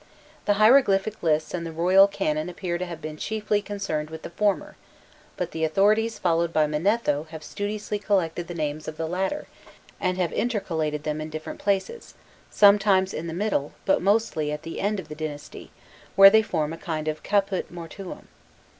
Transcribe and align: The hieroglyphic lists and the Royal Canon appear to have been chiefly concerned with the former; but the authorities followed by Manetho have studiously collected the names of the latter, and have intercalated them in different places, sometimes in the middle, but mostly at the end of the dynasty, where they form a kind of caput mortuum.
The 0.45 0.55
hieroglyphic 0.55 1.21
lists 1.21 1.53
and 1.53 1.63
the 1.63 1.71
Royal 1.71 2.07
Canon 2.07 2.49
appear 2.49 2.79
to 2.79 2.87
have 2.87 3.03
been 3.03 3.17
chiefly 3.17 3.61
concerned 3.61 4.09
with 4.09 4.23
the 4.23 4.31
former; 4.31 4.75
but 5.37 5.51
the 5.51 5.63
authorities 5.63 6.17
followed 6.17 6.51
by 6.51 6.65
Manetho 6.65 7.27
have 7.29 7.43
studiously 7.43 7.99
collected 7.99 8.47
the 8.47 8.55
names 8.55 8.87
of 8.87 8.97
the 8.97 9.05
latter, 9.05 9.45
and 9.99 10.17
have 10.17 10.33
intercalated 10.33 11.03
them 11.03 11.21
in 11.21 11.29
different 11.29 11.59
places, 11.59 12.15
sometimes 12.49 13.13
in 13.13 13.27
the 13.27 13.31
middle, 13.31 13.73
but 13.85 14.01
mostly 14.01 14.51
at 14.51 14.63
the 14.63 14.79
end 14.81 14.99
of 14.99 15.07
the 15.07 15.13
dynasty, 15.13 15.69
where 16.15 16.31
they 16.31 16.41
form 16.41 16.73
a 16.73 16.79
kind 16.79 17.07
of 17.07 17.21
caput 17.21 17.69
mortuum. 17.69 18.27